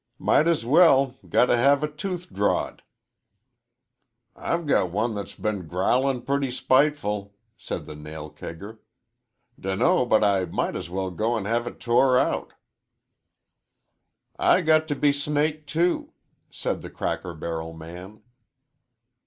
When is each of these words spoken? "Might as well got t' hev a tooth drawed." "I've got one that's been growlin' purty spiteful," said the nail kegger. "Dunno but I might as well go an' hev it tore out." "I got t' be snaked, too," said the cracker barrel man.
"Might 0.17 0.47
as 0.47 0.65
well 0.65 1.15
got 1.29 1.45
t' 1.45 1.53
hev 1.53 1.83
a 1.83 1.87
tooth 1.87 2.33
drawed." 2.33 2.81
"I've 4.35 4.65
got 4.65 4.89
one 4.89 5.13
that's 5.13 5.35
been 5.35 5.67
growlin' 5.67 6.23
purty 6.23 6.49
spiteful," 6.49 7.35
said 7.55 7.85
the 7.85 7.93
nail 7.95 8.31
kegger. 8.31 8.79
"Dunno 9.59 10.07
but 10.07 10.23
I 10.23 10.45
might 10.45 10.75
as 10.75 10.89
well 10.89 11.11
go 11.11 11.37
an' 11.37 11.45
hev 11.45 11.67
it 11.67 11.79
tore 11.79 12.17
out." 12.17 12.53
"I 14.39 14.61
got 14.61 14.87
t' 14.87 14.95
be 14.95 15.13
snaked, 15.13 15.69
too," 15.69 16.13
said 16.49 16.81
the 16.81 16.89
cracker 16.89 17.35
barrel 17.35 17.73
man. 17.73 18.23